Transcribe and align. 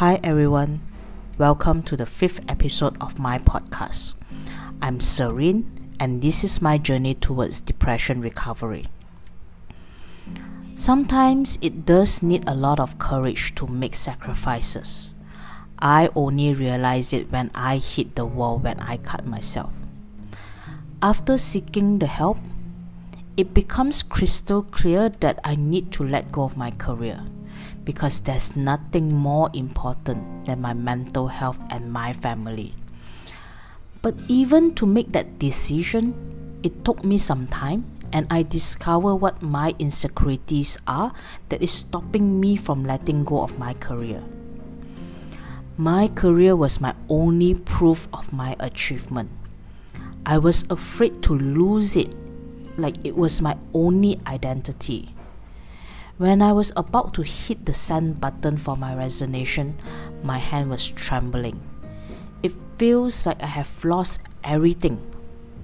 Hi 0.00 0.18
everyone, 0.24 0.80
welcome 1.36 1.82
to 1.82 1.94
the 1.94 2.06
fifth 2.06 2.40
episode 2.48 2.96
of 3.02 3.18
my 3.18 3.36
podcast. 3.36 4.14
I'm 4.80 4.98
Serene, 4.98 5.92
and 6.00 6.22
this 6.22 6.42
is 6.42 6.62
my 6.62 6.78
journey 6.78 7.12
towards 7.12 7.60
depression 7.60 8.22
recovery. 8.22 8.86
Sometimes 10.74 11.58
it 11.60 11.84
does 11.84 12.22
need 12.22 12.48
a 12.48 12.54
lot 12.54 12.80
of 12.80 12.96
courage 12.96 13.54
to 13.56 13.66
make 13.66 13.94
sacrifices. 13.94 15.14
I 15.78 16.08
only 16.14 16.54
realize 16.54 17.12
it 17.12 17.30
when 17.30 17.50
I 17.54 17.76
hit 17.76 18.16
the 18.16 18.24
wall 18.24 18.58
when 18.58 18.80
I 18.80 18.96
cut 18.96 19.26
myself. 19.26 19.74
After 21.02 21.36
seeking 21.36 21.98
the 21.98 22.06
help, 22.06 22.38
it 23.36 23.52
becomes 23.52 24.02
crystal 24.02 24.62
clear 24.62 25.10
that 25.20 25.40
I 25.44 25.56
need 25.56 25.92
to 25.92 26.04
let 26.04 26.32
go 26.32 26.44
of 26.44 26.56
my 26.56 26.70
career 26.70 27.20
because 27.84 28.20
there's 28.20 28.56
nothing 28.56 29.14
more 29.14 29.50
important 29.54 30.46
than 30.46 30.60
my 30.60 30.74
mental 30.74 31.28
health 31.28 31.58
and 31.70 31.92
my 31.92 32.12
family. 32.12 32.74
But 34.02 34.14
even 34.28 34.74
to 34.76 34.86
make 34.86 35.12
that 35.12 35.38
decision, 35.38 36.14
it 36.62 36.84
took 36.84 37.04
me 37.04 37.18
some 37.18 37.46
time 37.46 37.84
and 38.12 38.26
I 38.30 38.42
discover 38.42 39.14
what 39.14 39.42
my 39.42 39.74
insecurities 39.78 40.78
are 40.86 41.12
that 41.48 41.62
is 41.62 41.70
stopping 41.70 42.40
me 42.40 42.56
from 42.56 42.84
letting 42.84 43.24
go 43.24 43.42
of 43.42 43.58
my 43.58 43.74
career. 43.74 44.22
My 45.76 46.08
career 46.08 46.56
was 46.56 46.80
my 46.80 46.94
only 47.08 47.54
proof 47.54 48.08
of 48.12 48.32
my 48.32 48.56
achievement. 48.60 49.30
I 50.26 50.38
was 50.38 50.68
afraid 50.68 51.22
to 51.24 51.34
lose 51.34 51.96
it 51.96 52.12
like 52.76 52.96
it 53.04 53.16
was 53.16 53.40
my 53.40 53.56
only 53.72 54.20
identity. 54.26 55.14
When 56.20 56.42
I 56.42 56.52
was 56.52 56.70
about 56.76 57.14
to 57.14 57.22
hit 57.22 57.64
the 57.64 57.72
send 57.72 58.20
button 58.20 58.58
for 58.58 58.76
my 58.76 58.94
resignation, 58.94 59.80
my 60.22 60.36
hand 60.36 60.68
was 60.68 60.86
trembling. 60.86 61.62
It 62.42 62.52
feels 62.76 63.24
like 63.24 63.42
I 63.42 63.46
have 63.46 63.82
lost 63.82 64.20
everything 64.44 65.00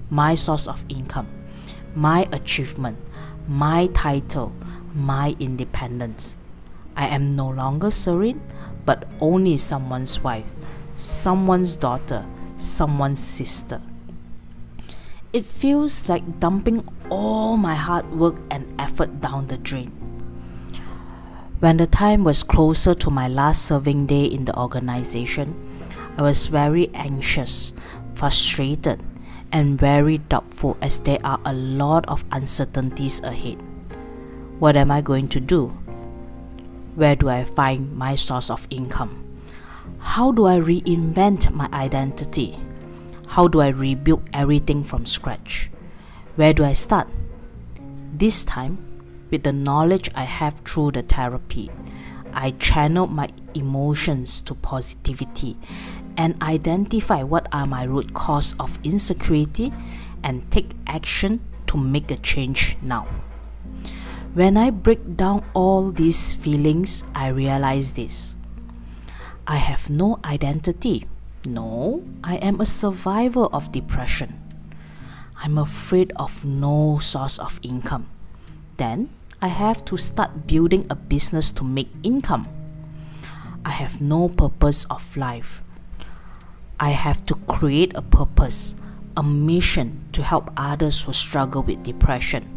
my 0.09 0.33
source 0.33 0.67
of 0.67 0.83
income, 0.89 1.27
my 1.93 2.27
achievement, 2.31 2.97
my 3.47 3.85
title, 3.93 4.51
my 4.95 5.35
independence. 5.39 6.37
I 6.95 7.05
am 7.05 7.29
no 7.29 7.49
longer 7.49 7.91
serene, 7.91 8.41
but 8.83 9.07
only 9.21 9.57
someone's 9.57 10.23
wife, 10.23 10.49
someone's 10.95 11.77
daughter, 11.77 12.25
someone's 12.55 13.19
sister. 13.19 13.79
It 15.33 15.45
feels 15.45 16.09
like 16.09 16.39
dumping 16.39 16.81
all 17.11 17.57
my 17.57 17.75
hard 17.75 18.09
work 18.11 18.37
and 18.49 18.65
effort 18.81 19.21
down 19.21 19.45
the 19.45 19.59
drain. 19.59 20.06
When 21.59 21.77
the 21.77 21.87
time 21.87 22.23
was 22.23 22.43
closer 22.43 22.93
to 22.93 23.09
my 23.09 23.27
last 23.27 23.65
serving 23.65 24.05
day 24.05 24.25
in 24.25 24.45
the 24.45 24.55
organization, 24.55 25.57
I 26.15 26.21
was 26.21 26.45
very 26.45 26.91
anxious, 26.93 27.73
frustrated, 28.13 29.01
and 29.51 29.79
very 29.79 30.19
doubtful 30.19 30.77
as 30.83 30.99
there 30.99 31.17
are 31.23 31.39
a 31.45 31.53
lot 31.53 32.05
of 32.07 32.23
uncertainties 32.31 33.23
ahead. 33.23 33.57
What 34.59 34.75
am 34.75 34.91
I 34.91 35.01
going 35.01 35.29
to 35.29 35.39
do? 35.39 35.69
Where 36.93 37.15
do 37.15 37.27
I 37.27 37.43
find 37.43 37.91
my 37.97 38.13
source 38.13 38.51
of 38.51 38.67
income? 38.69 39.25
How 39.97 40.31
do 40.31 40.45
I 40.45 40.59
reinvent 40.59 41.51
my 41.53 41.69
identity? 41.73 42.59
How 43.25 43.47
do 43.47 43.61
I 43.61 43.69
rebuild 43.69 44.29
everything 44.31 44.83
from 44.83 45.07
scratch? 45.07 45.71
Where 46.35 46.53
do 46.53 46.63
I 46.63 46.73
start? 46.73 47.07
This 48.13 48.43
time, 48.43 48.77
with 49.29 49.43
the 49.43 49.53
knowledge 49.53 50.09
I 50.15 50.23
have 50.23 50.59
through 50.59 50.91
the 50.91 51.01
therapy, 51.01 51.69
I 52.33 52.51
channel 52.51 53.07
my 53.07 53.29
emotions 53.53 54.41
to 54.43 54.53
positivity 54.53 55.57
and 56.17 56.41
identify 56.41 57.23
what 57.23 57.47
are 57.51 57.65
my 57.65 57.83
root 57.83 58.13
cause 58.13 58.55
of 58.59 58.79
insecurity 58.83 59.73
and 60.23 60.49
take 60.51 60.71
action 60.87 61.41
to 61.67 61.77
make 61.77 62.11
a 62.11 62.17
change 62.17 62.77
now. 62.81 63.07
When 64.33 64.57
I 64.57 64.69
break 64.69 65.17
down 65.17 65.43
all 65.53 65.91
these 65.91 66.33
feelings, 66.33 67.03
I 67.15 67.29
realize 67.29 67.93
this. 67.93 68.35
I 69.47 69.55
have 69.57 69.89
no 69.89 70.19
identity. 70.25 71.07
No, 71.45 72.03
I 72.23 72.35
am 72.35 72.59
a 72.59 72.65
survivor 72.65 73.45
of 73.45 73.71
depression. 73.71 74.39
I'm 75.41 75.57
afraid 75.57 76.11
of 76.17 76.43
no 76.43 76.99
source 76.99 77.39
of 77.39 77.59
income. 77.63 78.09
Then 78.77 79.09
I 79.39 79.49
have 79.49 79.85
to 79.85 79.97
start 79.97 80.47
building 80.47 80.87
a 80.89 80.95
business 80.95 81.51
to 81.51 81.63
make 81.63 81.89
income. 82.01 82.47
I 83.63 83.69
have 83.69 84.01
no 84.01 84.29
purpose 84.29 84.85
of 84.85 85.15
life. 85.15 85.61
I 86.79 86.89
have 86.89 87.23
to 87.27 87.35
create 87.45 87.91
a 87.93 88.01
purpose, 88.01 88.75
a 89.15 89.21
mission 89.21 90.09
to 90.13 90.23
help 90.23 90.49
others 90.57 91.03
who 91.03 91.13
struggle 91.13 91.61
with 91.61 91.83
depression. 91.83 92.49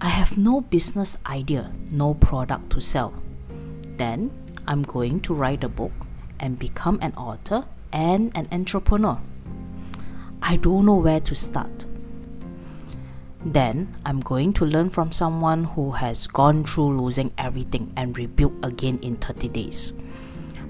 I 0.00 0.08
have 0.08 0.36
no 0.36 0.60
business 0.60 1.16
idea, 1.24 1.70
no 1.88 2.14
product 2.14 2.70
to 2.70 2.80
sell. 2.80 3.14
Then 3.96 4.32
I'm 4.66 4.82
going 4.82 5.20
to 5.20 5.34
write 5.34 5.62
a 5.62 5.68
book 5.68 5.92
and 6.40 6.58
become 6.58 6.98
an 7.00 7.14
author 7.14 7.64
and 7.92 8.36
an 8.36 8.48
entrepreneur. 8.50 9.20
I 10.42 10.56
don't 10.56 10.86
know 10.86 10.96
where 10.96 11.20
to 11.20 11.34
start. 11.36 11.86
Then 13.44 13.94
I'm 14.06 14.20
going 14.20 14.54
to 14.54 14.64
learn 14.64 14.88
from 14.88 15.12
someone 15.12 15.64
who 15.64 15.92
has 15.92 16.26
gone 16.26 16.64
through 16.64 16.98
losing 16.98 17.32
everything 17.36 17.92
and 17.94 18.16
rebuilt 18.16 18.54
again 18.62 18.98
in 19.02 19.16
30 19.16 19.48
days. 19.48 19.92